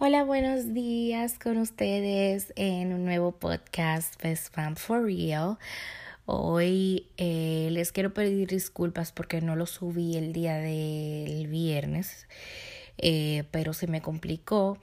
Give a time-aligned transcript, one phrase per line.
[0.00, 5.58] Hola, buenos días con ustedes en un nuevo podcast Best Fam for Real.
[6.24, 12.28] Hoy eh, les quiero pedir disculpas porque no lo subí el día del viernes,
[12.98, 14.78] eh, pero se me complicó.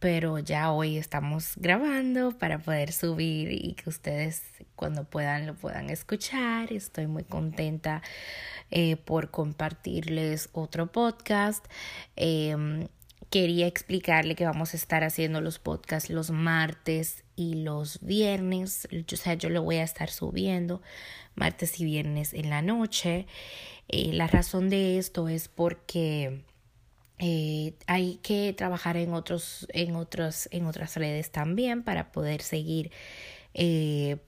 [0.00, 4.42] Pero ya hoy estamos grabando para poder subir y que ustedes
[4.74, 6.74] cuando puedan lo puedan escuchar.
[6.74, 8.02] Estoy muy contenta
[8.70, 11.64] eh, por compartirles otro podcast.
[13.30, 18.88] Quería explicarle que vamos a estar haciendo los podcasts los martes y los viernes.
[19.12, 20.80] O sea, yo lo voy a estar subiendo
[21.34, 23.26] martes y viernes en la noche.
[23.88, 26.42] Eh, la razón de esto es porque
[27.18, 32.90] eh, hay que trabajar en otros, en otros, en otras redes también para poder seguir
[33.54, 34.18] eh,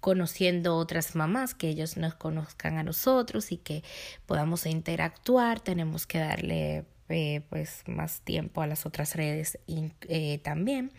[0.00, 3.82] conociendo otras mamás, que ellos nos conozcan a nosotros y que
[4.26, 5.60] podamos interactuar.
[5.60, 10.92] Tenemos que darle eh, pues más tiempo a las otras redes eh, también.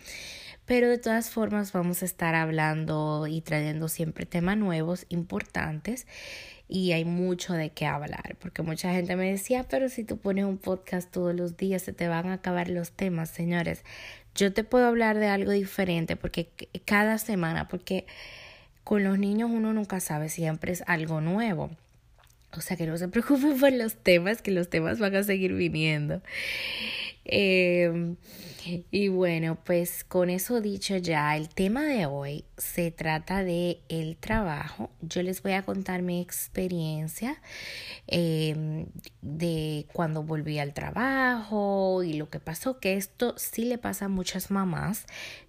[0.66, 6.08] Pero de todas formas vamos a estar hablando y trayendo siempre temas nuevos, importantes
[6.68, 10.46] y hay mucho de qué hablar, porque mucha gente me decía, pero si tú pones
[10.46, 13.84] un podcast todos los días se te van a acabar los temas, señores.
[14.36, 16.50] Yo te puedo hablar de algo diferente porque
[16.86, 18.06] cada semana, porque
[18.84, 21.72] con los niños uno nunca sabe, siempre es algo nuevo.
[22.58, 25.54] O sea que no se preocupen por los temas, que los temas van a seguir
[25.54, 26.22] viniendo.
[27.26, 28.16] Eh,
[28.92, 34.18] y bueno, pues con eso dicho ya, el tema de hoy se trata de el
[34.18, 34.90] trabajo.
[35.02, 37.42] Yo les voy a contar mi experiencia
[38.08, 38.86] eh,
[39.22, 44.10] de cuando volví al trabajo y lo que pasó, que esto sí le pasa a
[44.10, 45.06] muchas mamás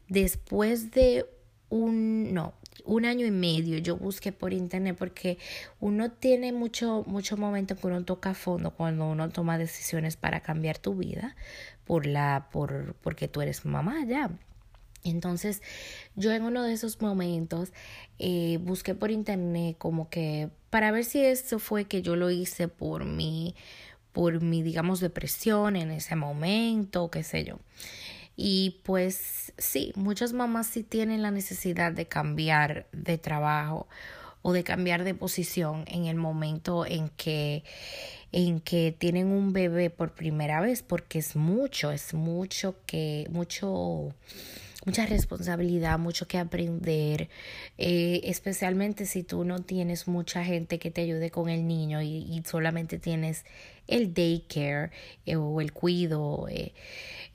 [0.08, 1.26] después de
[1.70, 2.54] un, no,
[2.86, 5.38] un año y medio yo busqué por internet porque
[5.80, 10.78] uno tiene mucho, mucho momento que uno toca fondo cuando uno toma decisiones para cambiar
[10.78, 11.36] tu vida
[11.84, 14.30] por la, por, porque tú eres mamá ya.
[15.02, 15.62] Entonces,
[16.14, 17.72] yo en uno de esos momentos
[18.18, 22.68] eh, busqué por internet como que para ver si eso fue que yo lo hice
[22.68, 23.54] por mi,
[24.12, 27.58] por mi, digamos, depresión en ese momento, qué sé yo.
[28.42, 33.86] Y pues sí, muchas mamás sí tienen la necesidad de cambiar de trabajo
[34.40, 37.64] o de cambiar de posición en el momento en que
[38.32, 44.14] en que tienen un bebé por primera vez porque es mucho, es mucho que mucho
[44.86, 47.28] mucha responsabilidad, mucho que aprender,
[47.76, 52.42] eh, especialmente si tú no tienes mucha gente que te ayude con el niño y,
[52.46, 53.44] solamente tienes
[53.90, 54.90] el daycare
[55.26, 56.46] eh, o el cuido.
[56.48, 56.72] Eh,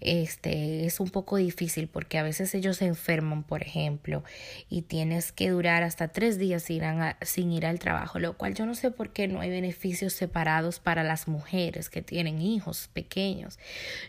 [0.01, 4.23] este es un poco difícil porque a veces ellos se enferman, por ejemplo,
[4.69, 6.83] y tienes que durar hasta tres días sin,
[7.21, 10.79] sin ir al trabajo, lo cual yo no sé por qué no hay beneficios separados
[10.79, 13.57] para las mujeres que tienen hijos pequeños.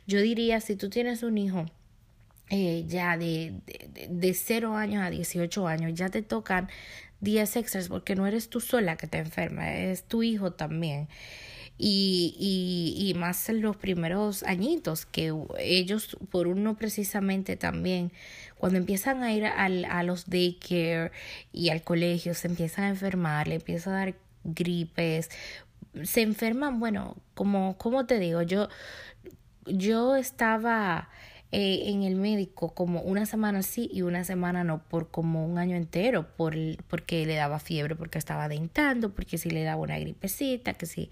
[0.06, 1.66] Yo diría, si tú tienes un hijo
[2.50, 6.68] eh, ya de, de, de 0 años a 18 años, ya te tocan
[7.20, 11.08] días extras porque no eres tú sola que te enferma, es tu hijo también.
[11.78, 18.12] Y, y, y más en los primeros añitos, que ellos, por uno precisamente también,
[18.58, 21.12] cuando empiezan a ir al, a los daycare
[21.52, 24.14] y al colegio, se empiezan a enfermar, le empieza a dar
[24.44, 25.30] gripes,
[26.04, 28.68] se enferman, bueno, como, como te digo, yo,
[29.66, 31.08] yo estaba
[31.52, 35.58] eh, en el médico como una semana sí y una semana no, por como un
[35.58, 36.56] año entero, por,
[36.88, 41.10] porque le daba fiebre, porque estaba dentando, porque si le daba una gripecita, que si,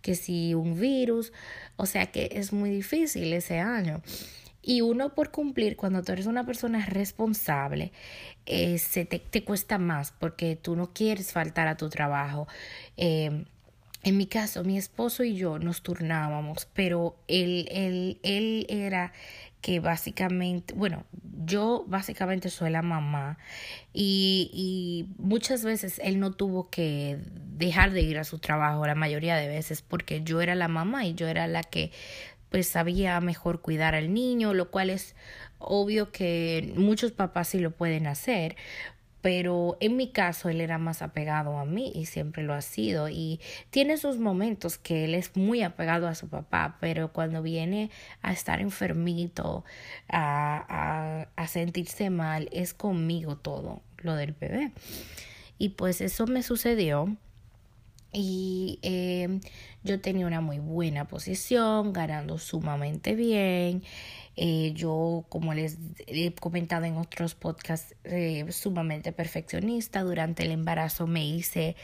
[0.00, 1.32] que si un virus,
[1.76, 4.00] o sea que es muy difícil ese año.
[4.62, 7.92] Y uno por cumplir, cuando tú eres una persona responsable,
[8.46, 12.48] eh, se te, te, cuesta más porque tú no quieres faltar a tu trabajo.
[12.96, 13.44] Eh,
[14.04, 19.12] en mi caso, mi esposo y yo nos turnábamos, pero él, él, él era
[19.64, 21.06] que básicamente, bueno,
[21.46, 23.38] yo básicamente soy la mamá
[23.94, 27.16] y, y muchas veces él no tuvo que
[27.56, 31.06] dejar de ir a su trabajo la mayoría de veces porque yo era la mamá
[31.06, 31.92] y yo era la que
[32.50, 35.16] pues sabía mejor cuidar al niño, lo cual es
[35.58, 38.56] obvio que muchos papás sí lo pueden hacer,
[39.24, 43.08] pero en mi caso él era más apegado a mí y siempre lo ha sido
[43.08, 43.40] y
[43.70, 47.90] tiene sus momentos que él es muy apegado a su papá, pero cuando viene
[48.20, 49.64] a estar enfermito,
[50.10, 54.72] a, a, a sentirse mal, es conmigo todo lo del bebé.
[55.56, 57.16] Y pues eso me sucedió
[58.14, 59.40] y eh,
[59.82, 63.82] yo tenía una muy buena posición, ganando sumamente bien.
[64.36, 70.02] Eh, yo, como les he comentado en otros podcasts, eh, sumamente perfeccionista.
[70.02, 71.76] Durante el embarazo me hice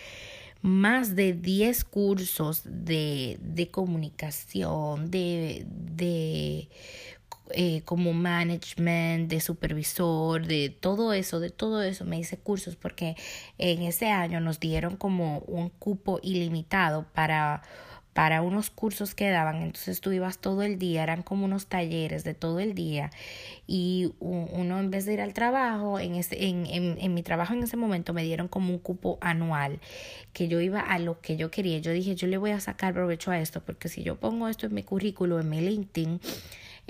[0.62, 6.68] más de 10 cursos de, de comunicación, de, de
[7.52, 13.16] eh, como management, de supervisor, de todo eso, de todo eso me hice cursos porque
[13.58, 17.62] en ese año nos dieron como un cupo ilimitado para
[18.12, 22.24] para unos cursos que daban, entonces tú ibas todo el día, eran como unos talleres
[22.24, 23.10] de todo el día.
[23.66, 27.54] Y uno en vez de ir al trabajo, en, ese, en, en, en, mi trabajo
[27.54, 29.80] en ese momento me dieron como un cupo anual,
[30.32, 32.94] que yo iba a lo que yo quería, yo dije yo le voy a sacar
[32.94, 36.20] provecho a esto, porque si yo pongo esto en mi currículo, en mi LinkedIn,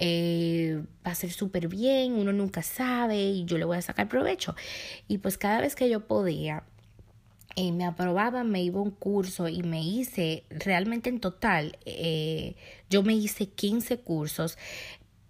[0.03, 4.09] eh, va a ser súper bien, uno nunca sabe y yo le voy a sacar
[4.09, 4.55] provecho.
[5.09, 6.65] Y pues cada vez que yo podía,
[7.56, 12.55] eh, me aprobaban, me iba a un curso y me hice, realmente en total, eh,
[12.88, 14.56] yo me hice 15 cursos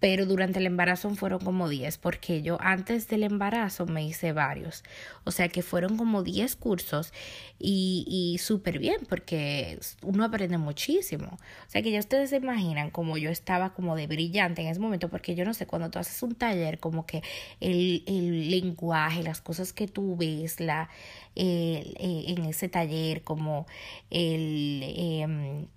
[0.01, 4.83] pero durante el embarazo fueron como 10, porque yo antes del embarazo me hice varios.
[5.25, 7.13] O sea que fueron como 10 cursos
[7.59, 11.27] y, y súper bien, porque uno aprende muchísimo.
[11.67, 14.79] O sea que ya ustedes se imaginan como yo estaba como de brillante en ese
[14.79, 17.21] momento, porque yo no sé, cuando tú haces un taller, como que
[17.59, 20.89] el, el lenguaje, las cosas que tú ves la,
[21.35, 23.67] eh, en ese taller, como
[24.09, 24.81] el...
[24.83, 25.67] Eh,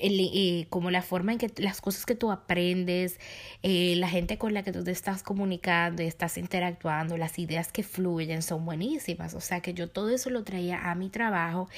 [0.00, 3.18] eh, como la forma en que las cosas que tú aprendes,
[3.62, 7.70] eh, la gente con la que tú te estás comunicando y estás interactuando, las ideas
[7.72, 9.34] que fluyen son buenísimas.
[9.34, 11.68] O sea que yo todo eso lo traía a mi trabajo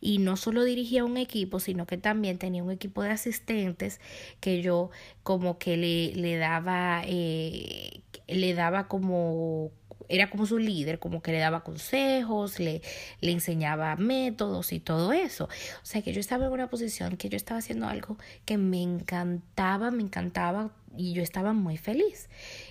[0.00, 4.00] y no solo dirigía un equipo, sino que también tenía un equipo de asistentes
[4.40, 4.90] que yo
[5.22, 9.72] como que le, le daba, eh, le daba como
[10.10, 12.82] era como su líder, como que le daba consejos, le,
[13.20, 15.44] le enseñaba métodos y todo eso.
[15.44, 18.82] O sea que yo estaba en una posición que yo estaba haciendo algo que me
[18.82, 22.28] encantaba, me encantaba y yo estaba muy feliz.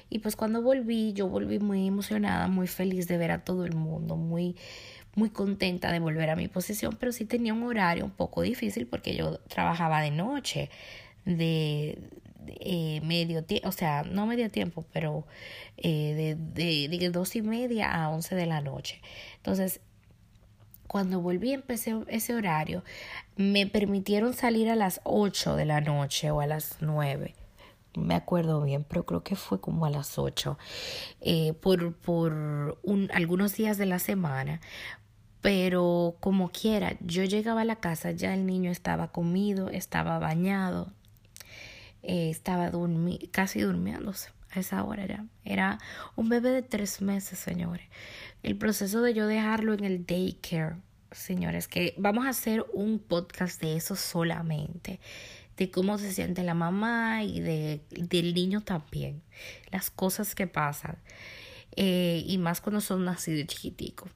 [0.10, 3.76] Y pues cuando volví, yo volví muy emocionada, muy feliz de ver a todo el
[3.76, 4.56] mundo, muy
[5.16, 8.88] muy contenta de volver a mi posición, pero sí tenía un horario un poco difícil
[8.88, 10.70] porque yo trabajaba de noche,
[11.26, 12.00] de,
[12.48, 15.26] eh, medio tiempo, o sea, no medio tiempo, pero
[15.78, 19.02] eh, de, de, dos y media a once de la noche.
[19.38, 19.82] Entonces,
[20.88, 22.84] cuando volví empecé ese horario,
[23.36, 27.36] me permitieron salir a las ocho de la noche o a las nueve.
[27.96, 30.58] Me acuerdo bien, pero creo que fue como a las ocho.
[31.22, 34.62] Eh, por, por un, algunos días de la semana.
[35.42, 40.92] Pero como quiera, yo llegaba a la casa, ya el niño estaba comido, estaba bañado,
[42.04, 45.26] eh, estaba durmi casi durmiéndose a esa hora ya.
[45.44, 45.80] Era
[46.16, 47.88] un bebé de tres meses, señores.
[48.44, 50.78] El proceso de yo dejarlo en el daycare,
[51.12, 55.00] señores, que vamos a hacer un podcast de eso solamente,
[55.58, 59.22] de cómo se siente la mamá y de, del niño también,
[59.72, 60.98] las cosas que pasan,
[61.76, 64.10] eh, y más cuando son nacidos chiquiticos.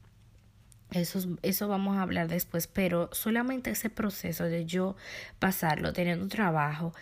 [0.91, 4.95] Eso, eso vamos a hablar después, pero solamente ese proceso de yo
[5.39, 6.93] pasarlo teniendo trabajo,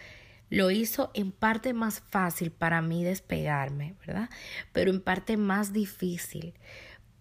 [0.52, 4.30] lo hizo en parte más fácil para mí despegarme, ¿verdad?
[4.74, 6.54] Pero en parte más difícil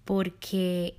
[0.05, 0.97] porque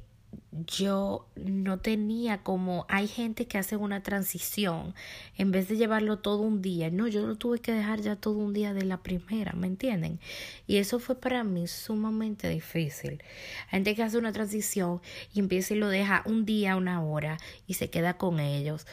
[0.65, 4.95] yo no tenía como hay gente que hace una transición
[5.37, 8.37] en vez de llevarlo todo un día no yo lo tuve que dejar ya todo
[8.37, 10.21] un día de la primera me entienden
[10.67, 13.21] y eso fue para mí sumamente difícil.
[13.65, 15.01] Hay gente que hace una transición
[15.33, 17.37] y empieza y lo deja un día una hora
[17.67, 18.87] y se queda con ellos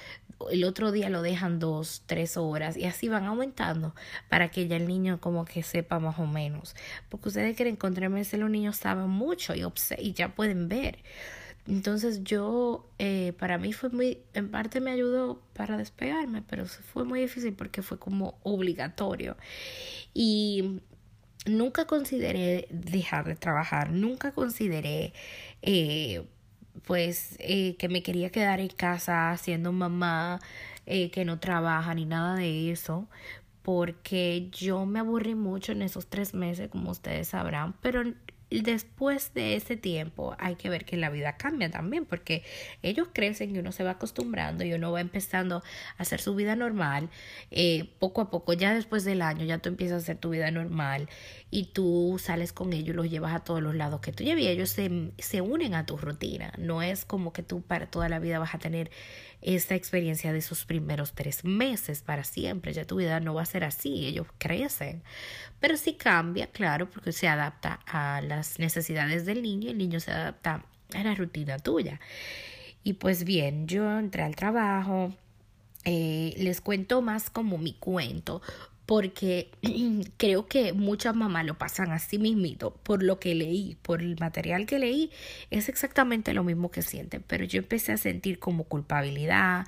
[0.50, 3.94] el otro día lo dejan dos, tres horas y así van aumentando
[4.29, 6.75] para que ya el niño como que sepa más o menos.
[7.09, 9.64] Porque ustedes quieren encontrarme si los niños saben mucho y,
[9.99, 10.99] y ya pueden ver.
[11.66, 17.04] Entonces yo, eh, para mí fue muy, en parte me ayudó para despegarme, pero fue
[17.04, 19.37] muy difícil porque fue como obligatorio.
[20.14, 20.80] Y
[21.47, 25.12] nunca consideré dejar de trabajar, nunca consideré...
[25.62, 26.25] Eh,
[26.87, 30.40] pues eh, que me quería quedar en casa siendo mamá
[30.87, 33.08] eh, que no trabaja ni nada de eso
[33.62, 38.02] porque yo me aburrí mucho en esos tres meses como ustedes sabrán pero
[38.50, 42.43] después de ese tiempo hay que ver que la vida cambia también porque
[42.83, 46.57] ellos crecen y uno se va acostumbrando y uno va empezando a hacer su vida
[46.57, 47.11] normal
[47.50, 50.50] eh, poco a poco ya después del año ya tú empiezas a hacer tu vida
[50.50, 51.09] normal
[51.50, 54.43] y tú sales con ellos y los llevas a todos los lados que tú llevas
[54.43, 56.52] y ellos se, se unen a tu rutina.
[56.59, 58.90] No es como que tú para toda la vida vas a tener
[59.40, 62.73] esta experiencia de esos primeros tres meses para siempre.
[62.73, 65.02] Ya tu vida no va a ser así, ellos crecen.
[65.61, 70.00] Pero sí cambia, claro, porque se adapta a las necesidades del niño y el niño
[70.00, 70.64] se adapta
[70.95, 72.00] a la rutina tuya.
[72.83, 75.14] Y pues bien, yo entré al trabajo,
[75.85, 78.42] eh, les cuento más como mi cuento,
[78.88, 79.50] porque
[80.16, 82.73] creo que muchas mamás lo pasan así mismito.
[82.73, 85.11] Por lo que leí, por el material que leí,
[85.50, 89.66] es exactamente lo mismo que sienten, pero yo empecé a sentir como culpabilidad,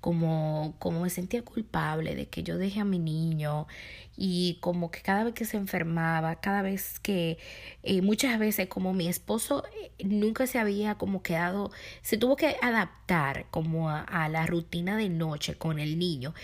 [0.00, 3.66] como, como me sentía culpable de que yo dejé a mi niño
[4.16, 7.38] y como que cada vez que se enfermaba, cada vez que
[7.82, 11.70] eh, muchas veces como mi esposo eh, nunca se había como quedado,
[12.02, 16.34] se tuvo que adaptar como a, la rutina de noche con el niño.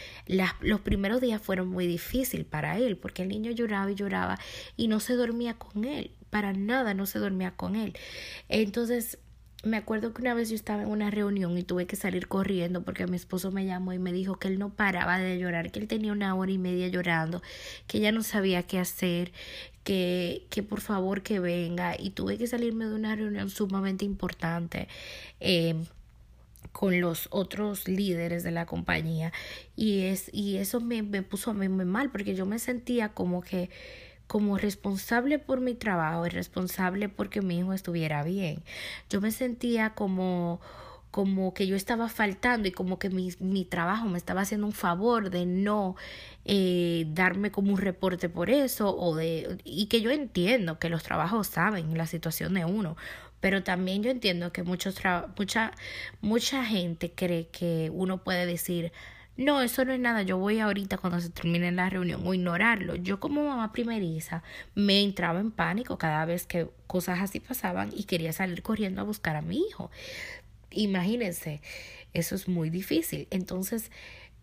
[0.60, 4.38] Los primeros días fueron muy difíciles para él porque el niño lloraba y lloraba
[4.76, 7.94] y no se dormía con él, para nada no se dormía con él.
[8.48, 9.18] Entonces
[9.64, 12.82] me acuerdo que una vez yo estaba en una reunión y tuve que salir corriendo
[12.82, 15.80] porque mi esposo me llamó y me dijo que él no paraba de llorar, que
[15.80, 17.42] él tenía una hora y media llorando,
[17.86, 19.32] que ya no sabía qué hacer,
[19.82, 24.88] que, que por favor que venga y tuve que salirme de una reunión sumamente importante.
[25.40, 25.74] Eh,
[26.72, 29.32] con los otros líderes de la compañía
[29.74, 33.08] y es y eso me, me puso a mí muy mal porque yo me sentía
[33.08, 33.70] como que
[34.28, 38.62] como responsable por mi trabajo y responsable porque mi hijo estuviera bien.
[39.10, 40.60] Yo me sentía como
[41.10, 44.74] como que yo estaba faltando y como que mi, mi trabajo me estaba haciendo un
[44.74, 45.96] favor de no
[46.44, 51.02] eh, darme como un reporte por eso o de y que yo entiendo que los
[51.02, 52.96] trabajos saben la situación de uno
[53.40, 55.00] pero también yo entiendo que muchos
[55.38, 55.72] mucha
[56.20, 58.92] mucha gente cree que uno puede decir
[59.38, 62.96] no, eso no es nada, yo voy ahorita cuando se termine la reunión o ignorarlo.
[62.96, 64.42] Yo como mamá primeriza
[64.74, 69.04] me entraba en pánico cada vez que cosas así pasaban y quería salir corriendo a
[69.04, 69.92] buscar a mi hijo.
[70.72, 71.62] Imagínense,
[72.14, 73.28] eso es muy difícil.
[73.30, 73.92] Entonces,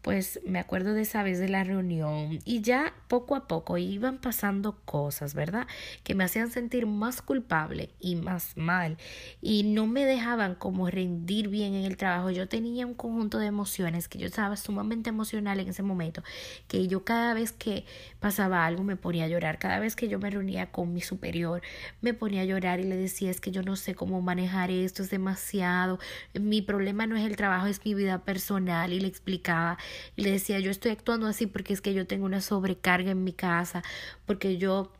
[0.05, 4.19] pues me acuerdo de esa vez de la reunión y ya poco a poco iban
[4.19, 5.65] pasando cosas, ¿verdad?
[6.03, 8.97] Que me hacían sentir más culpable y más mal
[9.41, 12.29] y no me dejaban como rendir bien en el trabajo.
[12.29, 16.21] Yo tenía un conjunto de emociones que yo estaba sumamente emocional en ese momento,
[16.67, 17.85] que yo cada vez que
[18.19, 21.63] pasaba algo me ponía a llorar, cada vez que yo me reunía con mi superior
[22.01, 25.01] me ponía a llorar y le decía es que yo no sé cómo manejar esto,
[25.01, 25.97] es demasiado,
[26.35, 29.79] mi problema no es el trabajo, es mi vida personal y le explicaba
[30.15, 33.23] y le decía, yo estoy actuando así porque es que yo tengo una sobrecarga en
[33.23, 33.83] mi casa,
[34.25, 34.91] porque yo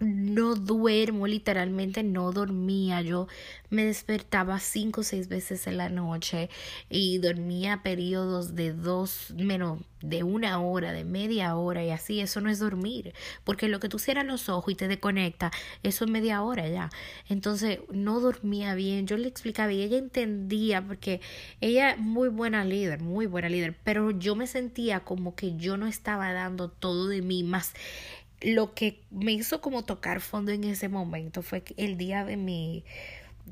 [0.00, 3.02] no duermo, literalmente no dormía.
[3.02, 3.26] Yo
[3.70, 6.50] me despertaba cinco o seis veces en la noche
[6.88, 12.20] y dormía periodos de dos, menos de una hora, de media hora y así.
[12.20, 13.12] Eso no es dormir,
[13.44, 15.50] porque lo que tú cierras los ojos y te desconecta,
[15.82, 16.90] eso es media hora ya.
[17.28, 19.06] Entonces no dormía bien.
[19.06, 21.20] Yo le explicaba y ella entendía porque
[21.60, 25.86] ella muy buena líder, muy buena líder, pero yo me sentía como que yo no
[25.86, 27.74] estaba dando todo de mí más
[28.40, 32.84] lo que me hizo como tocar fondo en ese momento fue el día de mi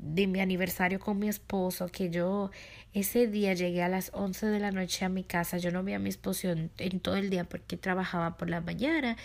[0.01, 2.51] de mi aniversario con mi esposo, que yo
[2.93, 5.93] ese día llegué a las 11 de la noche a mi casa, yo no vi
[5.93, 9.17] a mi esposo en, todo el día porque trabajaba por la mañana,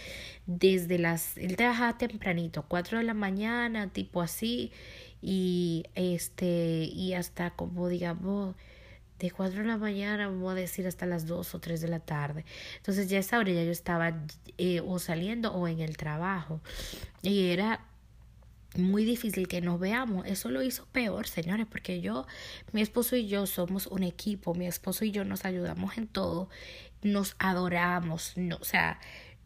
[0.47, 4.73] desde las, él trabajaba tempranito, 4 de la mañana, tipo así,
[5.21, 8.57] y este, y hasta como digamos,
[9.23, 12.01] de 4 de la mañana, vamos a decir hasta las 2 o 3 de la
[12.01, 12.45] tarde.
[12.79, 14.13] Entonces ya esa hora ya yo estaba
[14.59, 16.61] eh, o saliendo o en el trabajo.
[17.23, 17.87] Y era
[18.75, 20.27] muy difícil que nos veamos.
[20.27, 22.27] Eso lo hizo peor, señores, porque yo,
[22.73, 24.55] mi esposo y yo somos un equipo.
[24.55, 26.49] Mi esposo y yo nos ayudamos en todo.
[27.03, 28.33] Nos adoramos.
[28.35, 28.99] No, o sea,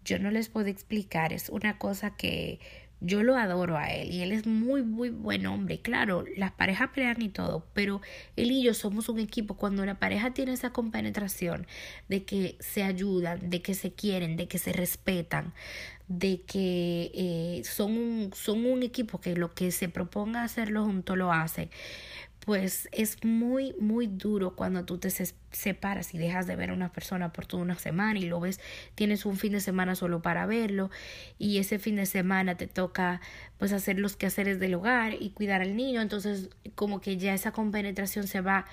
[0.07, 1.35] yo no les puedo explicar.
[1.35, 2.61] Es una cosa que
[3.01, 5.81] yo lo adoro a él y él es muy, muy buen hombre.
[5.81, 8.01] Claro, las parejas pelean y todo, pero
[8.37, 9.57] él y yo somos un equipo.
[9.57, 11.67] Cuando la pareja tiene esa compenetración
[12.09, 15.53] de que se ayudan, de que se quieren, de que se respetan,
[16.09, 21.17] de que eh, son, un, son un equipo que lo que se proponga hacerlo junto
[21.17, 21.71] lo hacen
[22.47, 26.93] pues es muy, muy duro cuando tú te separas y dejas de ver a una
[26.93, 28.61] persona por toda una semana y lo ves,
[28.95, 30.89] tienes un fin de semana solo para verlo
[31.41, 33.21] y ese fin de semana te toca
[33.59, 37.53] pues hacer los quehaceres del hogar y cuidar al niño, entonces como que ya esa
[37.53, 38.67] compenetración se va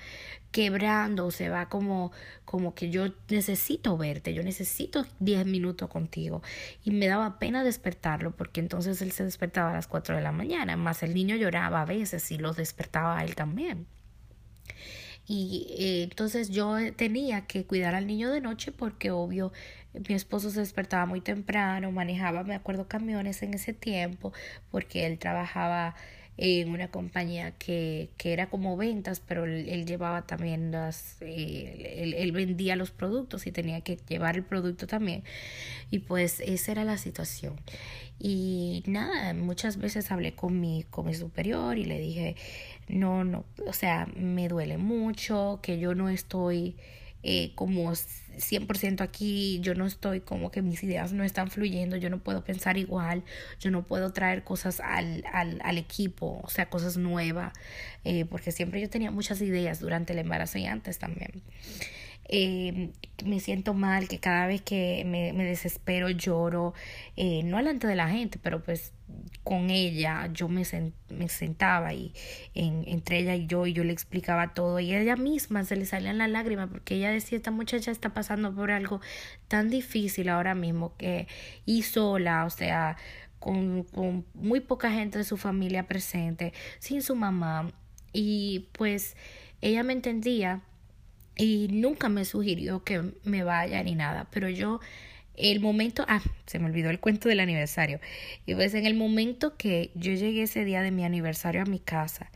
[0.50, 2.12] quebrando, se va como,
[2.44, 6.42] como que yo necesito verte, yo necesito 10 minutos contigo.
[6.84, 10.32] Y me daba pena despertarlo porque entonces él se despertaba a las 4 de la
[10.32, 13.86] mañana, más el niño lloraba a veces y lo despertaba a él también.
[15.26, 19.52] Y eh, entonces yo tenía que cuidar al niño de noche porque obvio
[20.08, 24.32] mi esposo se despertaba muy temprano, manejaba, me acuerdo, camiones en ese tiempo
[24.70, 25.94] porque él trabajaba
[26.36, 32.32] en una compañía que, que era como ventas, pero él, llevaba también las, eh, él,
[32.32, 35.22] vendía los productos y tenía que llevar el producto también.
[35.90, 37.54] Y pues esa era la situación.
[38.18, 42.36] Y nada, muchas veces hablé con mi, con mi superior y le dije,
[42.88, 46.76] no, no, o sea, me duele mucho, que yo no estoy
[47.24, 52.10] eh, como 100% aquí, yo no estoy como que mis ideas no están fluyendo, yo
[52.10, 53.24] no puedo pensar igual,
[53.58, 57.52] yo no puedo traer cosas al, al, al equipo, o sea, cosas nuevas,
[58.04, 61.42] eh, porque siempre yo tenía muchas ideas durante el embarazo y antes también.
[62.28, 62.90] Eh,
[63.24, 66.74] me siento mal, que cada vez que me, me desespero lloro,
[67.16, 68.92] eh, no delante de la gente, pero pues
[69.42, 70.62] con ella yo me,
[71.10, 72.14] me sentaba y
[72.54, 75.84] en, entre ella y yo y yo le explicaba todo y ella misma se le
[75.84, 79.00] salían las lágrimas porque ella decía esta muchacha está pasando por algo
[79.48, 81.28] tan difícil ahora mismo que
[81.66, 82.96] y sola, o sea,
[83.38, 87.70] con, con muy poca gente de su familia presente, sin su mamá
[88.12, 89.16] y pues
[89.60, 90.62] ella me entendía
[91.36, 94.80] y nunca me sugirió que me vaya ni nada, pero yo
[95.36, 98.00] el momento, ah, se me olvidó el cuento del aniversario.
[98.46, 101.78] Y pues en el momento que yo llegué ese día de mi aniversario a mi
[101.78, 102.30] casa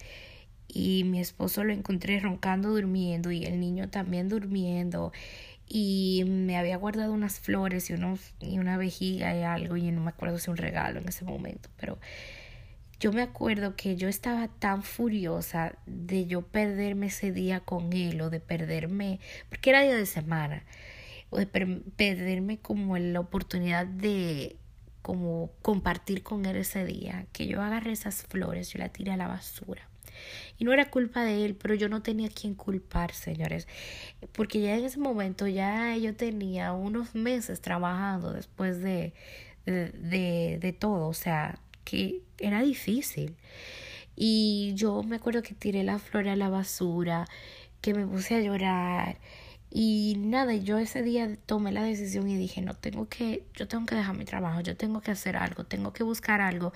[0.69, 5.12] y mi esposo lo encontré roncando durmiendo y el niño también durmiendo
[5.67, 10.00] y me había guardado unas flores y unos y una vejiga y algo y no
[10.00, 11.99] me acuerdo si un regalo en ese momento, pero
[13.00, 18.21] yo me acuerdo que yo estaba tan furiosa de yo perderme ese día con él
[18.21, 20.64] o de perderme, porque era día de semana,
[21.30, 24.56] o de perderme como la oportunidad de
[25.02, 29.16] como compartir con él ese día, que yo agarré esas flores, yo la tiré a
[29.16, 29.88] la basura.
[30.58, 33.68] Y no era culpa de él, pero yo no tenía quien culpar, señores,
[34.32, 39.14] porque ya en ese momento ya yo tenía unos meses trabajando después de,
[39.64, 43.37] de, de, de todo, o sea, que era difícil.
[44.16, 47.26] Y yo me acuerdo que tiré la flor a la basura,
[47.80, 49.18] que me puse a llorar,
[49.70, 53.84] y nada, yo ese día tomé la decisión y dije, no, tengo que, yo tengo
[53.84, 56.72] que dejar mi trabajo, yo tengo que hacer algo, tengo que buscar algo,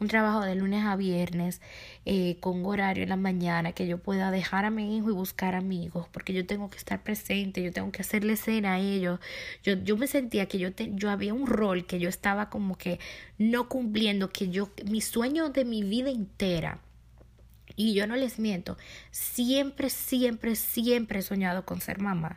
[0.00, 1.60] un trabajo de lunes a viernes,
[2.04, 5.54] eh, con horario en la mañana, que yo pueda dejar a mi hijo y buscar
[5.54, 9.20] amigos, porque yo tengo que estar presente, yo tengo que hacerle cena a ellos.
[9.62, 12.76] Yo, yo me sentía que yo, te, yo había un rol que yo estaba como
[12.76, 12.98] que
[13.38, 16.80] no cumpliendo, que yo, mi sueño de mi vida entera
[17.76, 18.76] y yo no les miento,
[19.10, 22.36] siempre, siempre, siempre he soñado con ser mamá.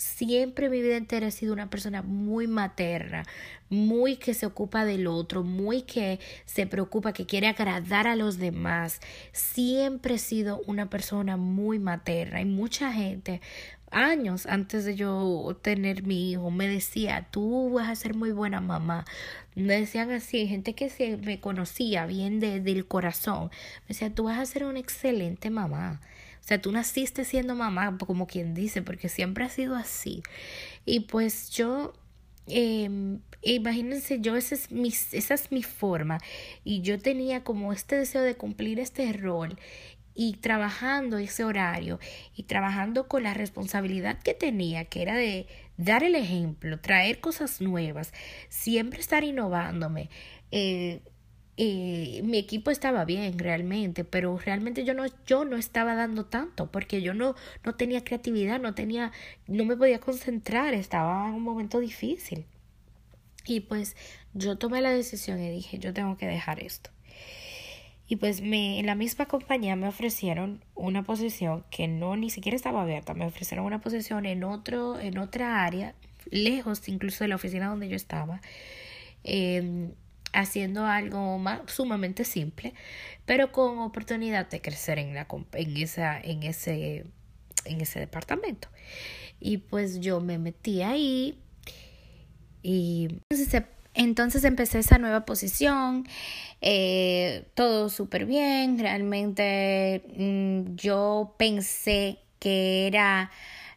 [0.00, 3.24] Siempre mi vida entera he sido una persona muy materna,
[3.68, 8.38] muy que se ocupa del otro, muy que se preocupa, que quiere agradar a los
[8.38, 9.00] demás.
[9.32, 13.42] Siempre he sido una persona muy materna y mucha gente
[13.90, 18.60] años antes de yo tener mi hijo me decía, tú vas a ser muy buena
[18.60, 19.04] mamá.
[19.54, 23.50] Me decían así, gente que se me conocía bien de, del corazón,
[23.82, 26.00] me decía, tú vas a ser una excelente mamá.
[26.40, 30.22] O sea, tú naciste siendo mamá, como quien dice, porque siempre ha sido así.
[30.84, 31.92] Y pues yo
[32.46, 32.88] eh,
[33.42, 36.18] imagínense, yo esa esa es mi forma
[36.64, 39.56] y yo tenía como este deseo de cumplir este rol
[40.14, 41.98] y trabajando ese horario
[42.34, 45.46] y trabajando con la responsabilidad que tenía, que era de
[45.76, 48.12] dar el ejemplo, traer cosas nuevas,
[48.48, 50.10] siempre estar innovándome.
[50.50, 51.00] Eh,
[51.56, 56.70] eh, mi equipo estaba bien realmente, pero realmente yo no, yo no estaba dando tanto
[56.70, 59.12] porque yo no, no tenía creatividad, no tenía,
[59.46, 62.46] no me podía concentrar, estaba en un momento difícil.
[63.46, 63.96] Y pues
[64.32, 66.90] yo tomé la decisión y dije, yo tengo que dejar esto.
[68.10, 72.56] Y pues me, en la misma compañía me ofrecieron una posición que no ni siquiera
[72.56, 73.14] estaba abierta.
[73.14, 75.94] Me ofrecieron una posición en, otro, en otra área,
[76.28, 78.40] lejos incluso de la oficina donde yo estaba,
[79.22, 79.92] em,
[80.32, 82.74] haciendo algo más, sumamente simple,
[83.26, 87.04] pero con oportunidad de crecer en, la, en, esa, en, ese,
[87.64, 88.66] en ese departamento.
[89.38, 91.38] Y pues yo me metí ahí
[92.60, 93.20] y
[93.94, 96.06] entonces empecé esa nueva posición,
[96.60, 103.30] eh, todo súper bien, realmente mm, yo pensé que era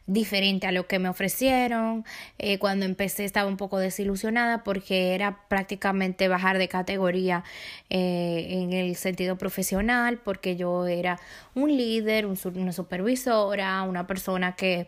[0.06, 2.06] diferente a lo que me ofrecieron.
[2.38, 7.43] Eh, cuando empecé estaba un poco desilusionada porque era prácticamente bajar de categoría
[7.89, 11.19] eh, en el sentido profesional, porque yo era
[11.56, 14.88] un líder, una supervisora, una persona que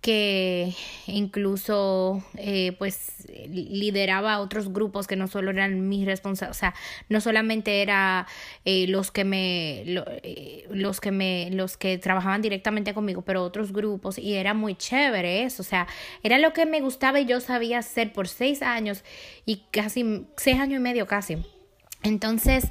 [0.00, 0.74] que
[1.06, 6.74] incluso eh, pues lideraba otros grupos que no solo eran mis responsables, o sea,
[7.08, 8.26] no solamente era
[8.64, 13.72] eh, los que me eh, los que me los que trabajaban directamente conmigo, pero otros
[13.72, 15.88] grupos y era muy chévere eso, o sea,
[16.22, 19.02] era lo que me gustaba y yo sabía hacer por seis años
[19.46, 21.38] y casi seis años y medio casi.
[22.04, 22.64] Entonces,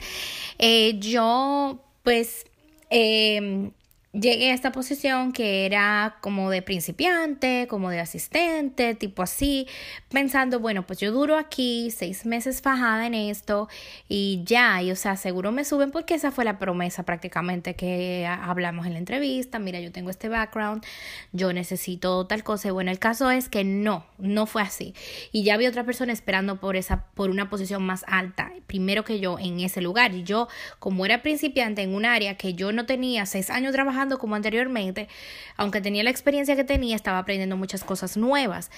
[1.00, 2.46] yo pues
[2.90, 3.72] em,
[4.20, 9.68] llegué a esta posición que era como de principiante, como de asistente, tipo así,
[10.10, 13.68] pensando, bueno, pues yo duro aquí seis meses fajada en esto
[14.10, 18.26] y ya, y o sea, seguro me suben porque esa fue la promesa prácticamente que
[18.28, 20.84] hablamos en la entrevista, mira, yo tengo este background,
[21.32, 24.96] yo necesito tal cosa, y bueno, el caso es que no, no fue así,
[25.32, 29.20] y ya había otra persona esperando por esa, por una posición más alta, primero que
[29.20, 30.48] yo en ese lugar, y yo,
[30.80, 35.10] como era principiante en un área que yo no tenía seis años trabajando, como anteriormente,
[35.58, 38.72] aunque tenía la experiencia que tenía, estaba aprendiendo muchas cosas nuevas.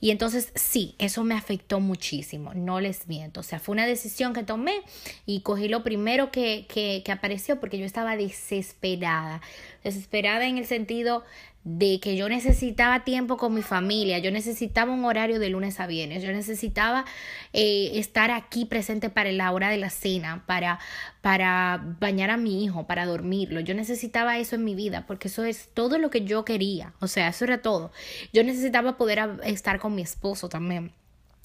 [0.00, 3.40] Y entonces sí, eso me afectó muchísimo, no les miento.
[3.40, 4.82] O sea, fue una decisión que tomé
[5.26, 9.40] y cogí lo primero que, que, que apareció porque yo estaba desesperada.
[9.84, 11.22] Desesperada en el sentido
[11.64, 15.86] de que yo necesitaba tiempo con mi familia, yo necesitaba un horario de lunes a
[15.86, 17.04] viernes, yo necesitaba
[17.52, 20.80] eh, estar aquí presente para la hora de la cena, para,
[21.20, 25.44] para bañar a mi hijo, para dormirlo, yo necesitaba eso en mi vida, porque eso
[25.44, 27.92] es todo lo que yo quería, o sea, eso era todo.
[28.32, 30.92] Yo necesitaba poder estar con mi esposo también.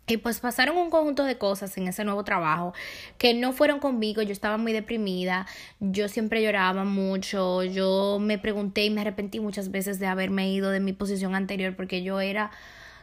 [0.09, 2.73] Y pues pasaron un conjunto de cosas en ese nuevo trabajo
[3.17, 5.45] que no fueron conmigo, yo estaba muy deprimida,
[5.81, 10.69] yo siempre lloraba mucho, yo me pregunté y me arrepentí muchas veces de haberme ido
[10.69, 12.51] de mi posición anterior porque yo era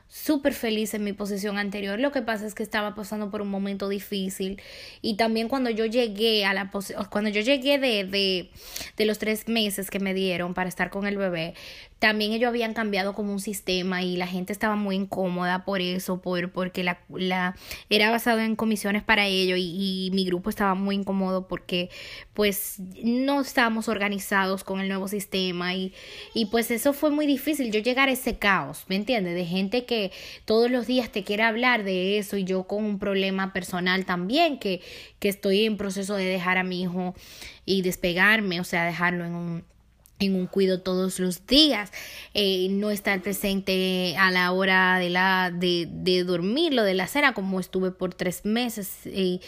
[0.08, 1.98] súper feliz en mi posición anterior.
[1.98, 4.62] Lo que pasa es que estaba pasando por un momento difícil
[5.02, 6.70] y también cuando yo llegué a la
[7.10, 8.50] cuando yo llegué de, de,
[8.96, 11.54] de los tres meses que me dieron para estar con el bebé,
[11.98, 16.20] también ellos habían cambiado como un sistema y la gente estaba muy incómoda por eso,
[16.20, 17.56] por, porque la, la
[17.88, 21.88] era basado en comisiones para ello y, y, mi grupo estaba muy incómodo porque
[22.34, 25.94] pues no estábamos organizados con el nuevo sistema y,
[26.34, 29.34] y pues eso fue muy difícil, yo llegar a ese caos, ¿me entiendes?
[29.34, 30.12] De gente que
[30.44, 34.58] todos los días te quiere hablar de eso y yo con un problema personal también
[34.58, 34.82] que,
[35.20, 37.14] que estoy en proceso de dejar a mi hijo
[37.64, 39.73] y despegarme, o sea, dejarlo en un
[40.20, 41.90] en un cuido todos los días,
[42.34, 47.34] eh, no estar presente a la hora de la de, de dormirlo, de la cena,
[47.34, 49.40] como estuve por tres meses y,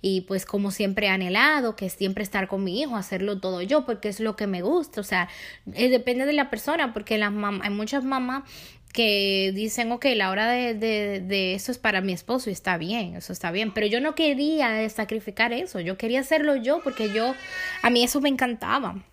[0.00, 3.84] y pues como siempre he anhelado, que siempre estar con mi hijo, hacerlo todo yo,
[3.84, 5.28] porque es lo que me gusta, o sea,
[5.74, 7.32] eh, depende de la persona, porque las
[7.62, 8.44] hay muchas mamás
[8.92, 12.78] que dicen, ok, la hora de, de, de, eso es para mi esposo y está
[12.78, 17.12] bien, eso está bien, pero yo no quería sacrificar eso, yo quería hacerlo yo porque
[17.12, 17.34] yo,
[17.82, 19.04] a mí eso me encantaba.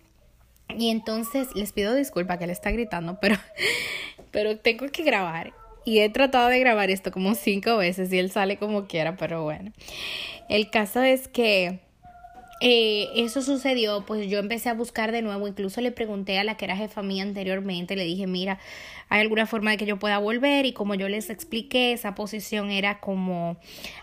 [0.78, 3.36] Y entonces les pido disculpa que le está gritando, pero,
[4.30, 5.52] pero tengo que grabar.
[5.84, 9.42] Y he tratado de grabar esto como cinco veces y él sale como quiera, pero
[9.42, 9.72] bueno.
[10.48, 11.80] El caso es que
[12.64, 16.56] eh, eso sucedió, pues yo empecé a buscar de nuevo, incluso le pregunté a la
[16.56, 18.60] que era jefa mía anteriormente, le dije, mira,
[19.08, 20.64] ¿hay alguna forma de que yo pueda volver?
[20.64, 23.56] Y como yo les expliqué, esa posición era como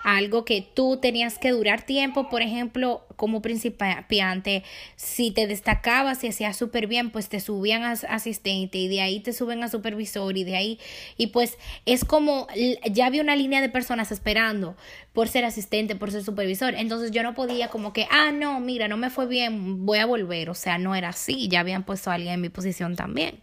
[0.04, 4.64] algo que tú tenías que durar tiempo, por ejemplo, como principiante,
[4.98, 9.22] si te destacabas y hacías súper bien, pues te subían a asistente y de ahí
[9.22, 10.80] te suben a supervisor y de ahí,
[11.16, 12.48] y pues es como,
[12.92, 14.76] ya había una línea de personas esperando
[15.14, 18.88] por ser asistente, por ser supervisor, entonces yo no podía como que, ah, no, mira,
[18.88, 20.50] no me fue bien, voy a volver.
[20.50, 23.40] O sea, no era así, ya habían puesto a alguien en mi posición también.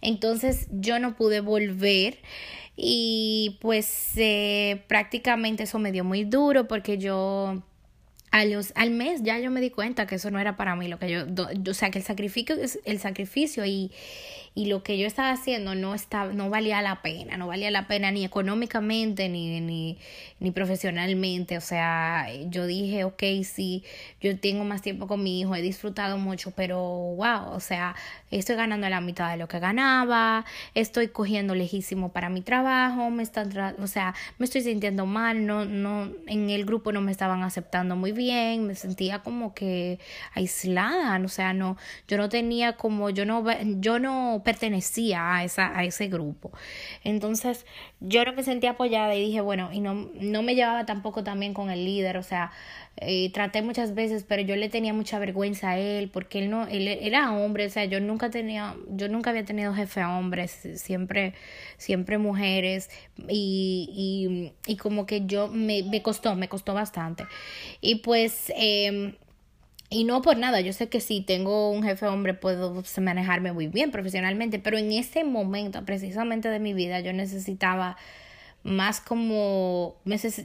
[0.00, 2.18] Entonces yo no pude volver
[2.76, 7.62] y pues eh, prácticamente eso me dio muy duro porque yo
[8.30, 10.86] a los, al mes ya yo me di cuenta que eso no era para mí
[10.86, 11.24] lo que yo,
[11.68, 13.90] o sea que el sacrificio el sacrificio y,
[14.58, 17.86] y lo que yo estaba haciendo no estaba, no valía la pena, no valía la
[17.86, 19.98] pena ni económicamente ni, ni,
[20.40, 21.56] ni profesionalmente.
[21.56, 23.84] O sea, yo dije, ok, sí,
[24.20, 27.94] yo tengo más tiempo con mi hijo, he disfrutado mucho, pero wow, o sea,
[28.32, 30.44] estoy ganando la mitad de lo que ganaba,
[30.74, 35.66] estoy cogiendo lejísimo para mi trabajo, me están, o sea, me estoy sintiendo mal, no,
[35.66, 40.00] no, en el grupo no me estaban aceptando muy bien, me sentía como que
[40.34, 41.76] aislada, o sea, no,
[42.08, 43.44] yo no tenía como, yo no,
[43.78, 46.50] yo no pertenecía a, esa, a ese grupo.
[47.04, 47.66] Entonces
[48.00, 51.52] yo no me sentía apoyada y dije, bueno, y no, no me llevaba tampoco también
[51.52, 52.50] con el líder, o sea,
[52.96, 56.66] eh, traté muchas veces, pero yo le tenía mucha vergüenza a él porque él no,
[56.66, 61.34] él era hombre, o sea, yo nunca tenía, yo nunca había tenido jefe hombres, siempre,
[61.76, 62.88] siempre mujeres
[63.28, 67.26] y, y, y como que yo me, me costó, me costó bastante.
[67.82, 69.14] Y pues eh,
[69.90, 73.68] y no por nada, yo sé que si tengo un jefe hombre puedo manejarme muy
[73.68, 77.96] bien profesionalmente, pero en ese momento precisamente de mi vida yo necesitaba
[78.64, 79.96] más como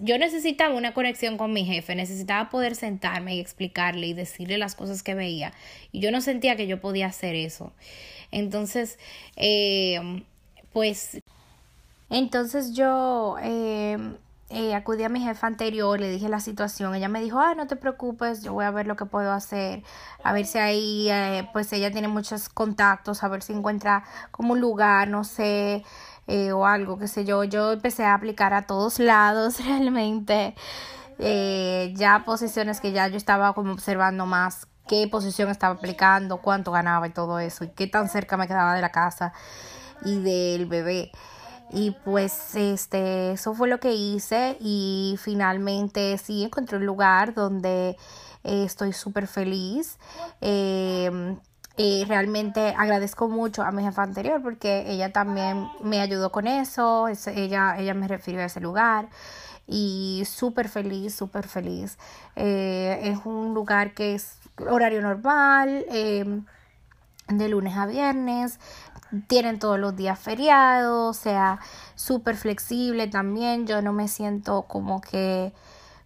[0.02, 4.76] yo necesitaba una conexión con mi jefe, necesitaba poder sentarme y explicarle y decirle las
[4.76, 5.54] cosas que veía
[5.92, 7.74] y yo no sentía que yo podía hacer eso.
[8.32, 8.98] Entonces,
[9.36, 10.24] eh,
[10.72, 11.20] pues,
[12.10, 13.98] entonces yo eh,
[14.50, 17.66] eh, acudí a mi jefa anterior, le dije la situación, ella me dijo, ah, no
[17.68, 19.84] te preocupes, yo voy a ver lo que puedo hacer,
[20.24, 24.54] a ver si ahí, eh, pues ella tiene muchos contactos, a ver si encuentra como
[24.54, 25.84] un lugar, no sé,
[26.28, 27.44] eh, o algo, qué sé yo.
[27.44, 30.56] Yo empecé a aplicar a todos lados realmente,
[31.18, 37.08] ya posiciones que ya yo estaba como observando más qué posición estaba aplicando, cuánto ganaba
[37.08, 39.34] y todo eso, y qué tan cerca me quedaba de la casa
[40.06, 41.12] y del bebé.
[41.74, 47.98] Y pues este, eso fue lo que hice y finalmente sí encontré un lugar donde
[48.44, 49.98] eh, estoy súper feliz.
[50.40, 51.40] Em,
[51.76, 57.08] y realmente agradezco mucho a mi jefa anterior porque ella también me ayudó con eso,
[57.08, 59.10] ella, ella me refirió a ese lugar
[59.66, 61.98] y súper feliz, súper feliz.
[62.36, 66.46] Eh, es un lugar que es horario normal, em,
[67.28, 68.60] de lunes a viernes,
[69.28, 71.60] tienen todos los días feriados, o sea,
[71.96, 73.68] súper flexible también.
[73.68, 75.54] Yo no me siento como que,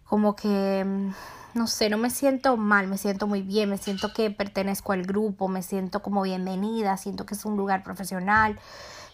[0.04, 1.10] como que, mm,
[1.54, 5.02] no sé, no me siento mal, me siento muy bien, me siento que pertenezco al
[5.04, 8.58] grupo, me siento como bienvenida, siento que es un lugar profesional,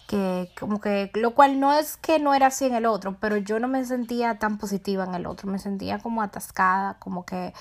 [0.07, 3.37] que como que, lo cual no es que no era así en el otro, pero
[3.37, 7.53] yo no me sentía tan positiva en el otro, me sentía como atascada, como que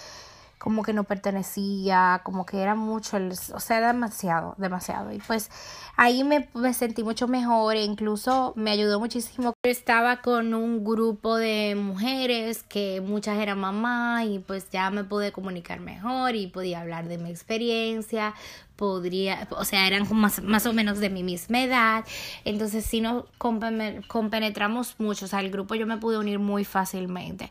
[0.65, 3.19] como que no pertenecía, como que era mucho,
[3.53, 5.13] o sea, demasiado, demasiado.
[5.13, 5.51] Y pues
[5.95, 9.53] ahí me, me sentí mucho mejor e incluso me ayudó muchísimo.
[9.63, 15.33] Estaba con un grupo de mujeres que muchas eran mamá y pues ya me pude
[15.33, 18.33] comunicar mejor y podía hablar de mi experiencia,
[18.77, 22.05] podría, o sea, eran más, más o menos de mi misma edad,
[22.45, 27.51] entonces si nos compenetramos mucho, o sea, el grupo yo me pude unir muy fácilmente.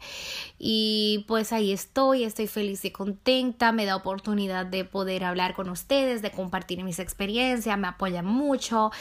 [0.60, 5.70] Y pues ahí estoy, estoy feliz y contenta, me da oportunidad de poder hablar con
[5.70, 8.92] ustedes, de compartir mis experiencias, me apoyan mucho.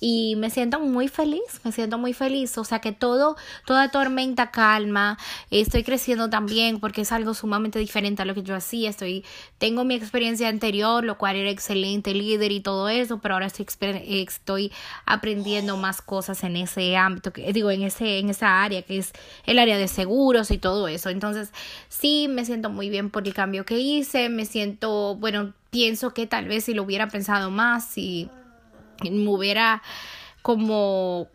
[0.00, 4.50] Y me siento muy feliz, me siento muy feliz, o sea que todo, toda tormenta
[4.50, 5.18] calma,
[5.50, 9.24] estoy creciendo también porque es algo sumamente diferente a lo que yo hacía, estoy,
[9.58, 13.46] tengo mi experiencia anterior, lo cual era excelente excelente líder y todo eso, pero ahora
[13.46, 13.66] estoy,
[14.08, 14.72] estoy
[15.06, 19.12] aprendiendo más cosas en ese ámbito, que digo, en, ese, en esa área que es
[19.46, 21.10] el área de seguros y todo eso.
[21.10, 21.52] Entonces,
[21.88, 26.26] sí, me siento muy bien por el cambio que hice, me siento, bueno, pienso que
[26.26, 28.28] tal vez si lo hubiera pensado más, si
[29.02, 29.82] me hubiera
[30.42, 31.28] como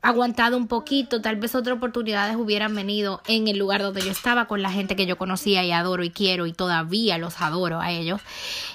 [0.00, 4.46] aguantado un poquito, tal vez otras oportunidades hubieran venido en el lugar donde yo estaba
[4.46, 7.90] con la gente que yo conocía y adoro y quiero y todavía los adoro a
[7.90, 8.20] ellos,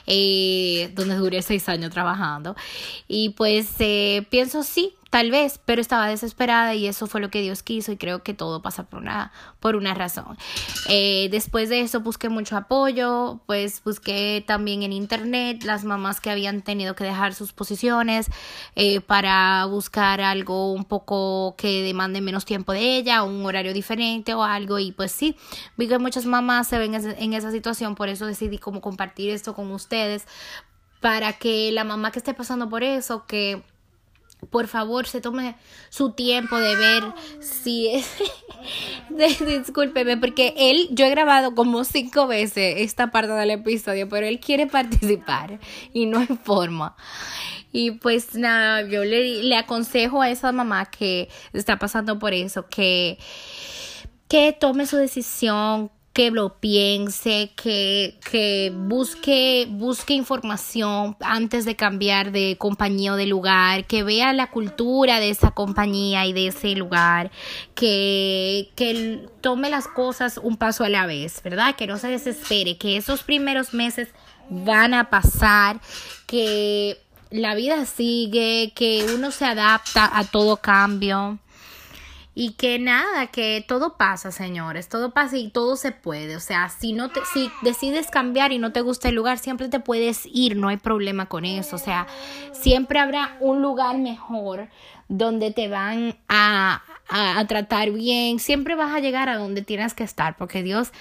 [0.05, 2.55] eh, donde duré seis años trabajando.
[3.07, 7.43] Y pues eh, pienso sí, Tal vez, pero estaba desesperada y eso fue lo que
[7.43, 10.39] Dios quiso y creo que todo pasa por una, por una razón.
[10.89, 16.32] Eh, después de eso busqué mucho apoyo, pues busqué también en internet las mamás que
[16.32, 18.32] habían tenido que dejar sus posiciones
[18.76, 24.34] eh, para buscar algo un poco que demande menos tiempo de ella, un horario diferente
[24.34, 25.38] o algo y pues sí,
[25.78, 29.54] vi que muchas mamás se ven en esa situación, por eso decidí como compartir esto
[29.54, 30.26] con ustedes
[31.02, 33.62] para que la mamá que esté pasando por eso, que
[34.49, 35.56] por favor se tome
[35.89, 37.03] su tiempo de ver
[37.39, 37.89] si
[39.17, 44.25] es discúlpeme porque él yo he grabado como cinco veces esta parte del episodio pero
[44.25, 45.60] él quiere participar
[45.93, 46.95] y no hay forma.
[47.71, 52.67] Y pues nada yo le, le aconsejo a esa mamá que está pasando por eso
[52.69, 53.17] que
[54.27, 62.32] que tome su decisión que lo piense, que, que busque, busque información antes de cambiar
[62.32, 66.76] de compañía o de lugar, que vea la cultura de esa compañía y de ese
[66.76, 67.32] lugar,
[67.73, 71.76] que, que tome las cosas un paso a la vez, ¿verdad?
[71.76, 74.10] Que no se desespere, que esos primeros meses
[74.49, 75.82] van a pasar,
[76.28, 76.99] que
[77.32, 81.39] la vida sigue, que uno se adapta a todo cambio
[82.36, 86.36] y que nada, que todo pasa, señores, todo pasa y todo se puede.
[86.36, 89.69] O sea, si no te, si decides cambiar y no te gusta el lugar, siempre
[89.69, 91.76] te puedes ir, no hay problema con eso.
[91.76, 92.08] O sea,
[92.52, 94.69] siempre habrá un lugar mejor
[95.10, 98.39] donde te van a, a, tratar bien.
[98.39, 100.91] Siempre vas a llegar a donde tienes que estar, porque Dios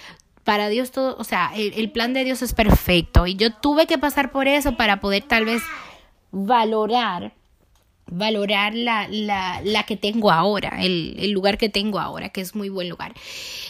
[0.44, 3.86] para Dios todo, o sea, el, el, plan de Dios es perfecto y yo tuve
[3.86, 5.62] que pasar por eso para poder tal vez
[6.32, 7.32] valorar
[8.06, 12.54] valorar la, la, la que tengo ahora, el, el, lugar que tengo ahora, que es
[12.54, 13.14] muy buen lugar.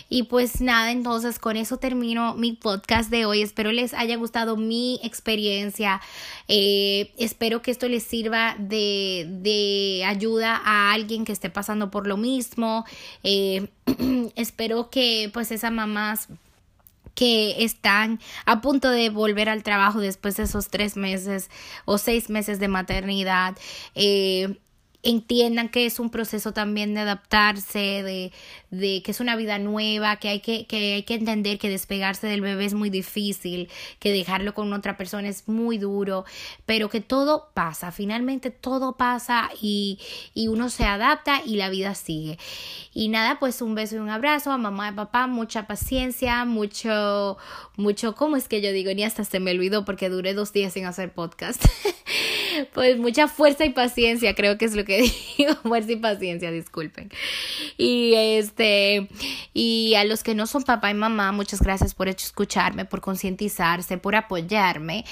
[0.09, 3.43] Y pues nada, entonces con eso termino mi podcast de hoy.
[3.43, 6.01] Espero les haya gustado mi experiencia.
[6.49, 12.07] Eh, espero que esto les sirva de, de, ayuda a alguien que esté pasando por
[12.07, 12.85] lo mismo.
[13.23, 13.69] Eh,
[14.37, 16.29] espero que pues esas mamás
[17.15, 21.51] que están a punto de volver al trabajo después de esos tres meses
[21.85, 23.57] o seis meses de maternidad.
[23.95, 24.59] Eh,
[25.03, 28.33] entiendan que es un proceso también de adaptarse, de,
[28.71, 32.29] de que es una vida nueva, que hay que, que hay que entender que despegarse
[32.29, 36.25] del bebé es muy difícil, que dejarlo con otra persona es muy duro,
[36.67, 39.99] pero que todo pasa, finalmente todo pasa y,
[40.35, 42.39] y uno se adapta y la vida sigue.
[42.95, 47.39] Y nada, pues un beso y un abrazo a mamá y papá, mucha paciencia, mucho,
[47.77, 48.93] mucho, ¿cómo es que yo digo?
[48.95, 51.65] Ni hasta se me olvidó porque duré dos días sin hacer podcast.
[52.73, 54.92] pues mucha fuerza y paciencia, creo que es lo que
[55.39, 57.11] digo, fuerza y paciencia, disculpen.
[57.77, 59.09] Y este,
[59.55, 63.99] y a los que no son papá y mamá, muchas gracias por escucharme, por concientizarse,
[63.99, 65.05] por apoyarme.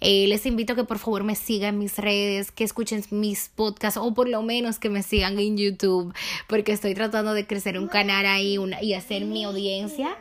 [0.00, 3.48] Eh, les invito a que por favor me sigan en mis redes, que escuchen mis
[3.48, 6.14] podcasts o por lo menos que me sigan en YouTube,
[6.46, 10.16] porque estoy tratando de crecer un canal ahí y hacer mi audiencia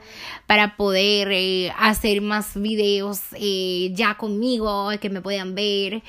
[0.47, 6.01] para poder eh, hacer más videos eh, ya conmigo, que me puedan ver.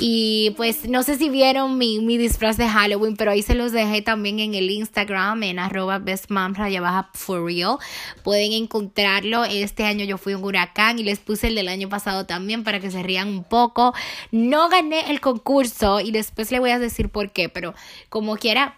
[0.00, 3.72] Y pues no sé si vieron mi, mi disfraz de Halloween, pero ahí se los
[3.72, 7.78] dejé también en el Instagram, en arroba baja for real.
[8.22, 9.44] Pueden encontrarlo.
[9.44, 12.80] Este año yo fui un huracán y les puse el del año pasado también para
[12.80, 13.94] que se rían un poco.
[14.30, 17.74] No gané el concurso y después le voy a decir por qué, pero
[18.10, 18.76] como quiera,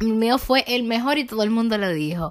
[0.00, 2.30] el mío fue el mejor y todo el mundo lo dijo.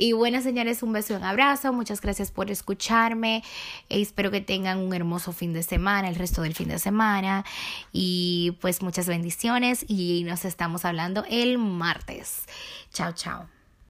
[0.00, 1.74] Y bueno, señores, un beso y un abrazo.
[1.74, 3.44] Muchas gracias por escucharme.
[3.90, 7.44] Espero que tengan un hermoso fin de semana, el resto del fin de semana.
[7.92, 12.46] Y pues muchas bendiciones y nos estamos hablando el martes.
[12.94, 13.59] Chao, chao.